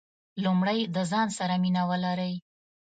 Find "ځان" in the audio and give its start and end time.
1.11-1.27